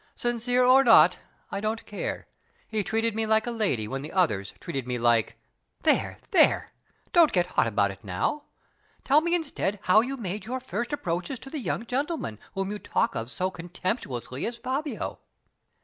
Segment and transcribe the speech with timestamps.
[0.15, 1.19] Sincere or not,
[1.51, 2.25] I don't care
[2.67, 5.37] he treated me like a lady when the others treated me like"
[5.83, 6.17] "There!
[6.31, 6.69] there!
[7.13, 8.45] don't get hot about it now.
[9.03, 12.79] Tell me instead how you made your first approaches to the young gentleman whom you
[12.79, 15.19] talk of so contemptuously as Fabio."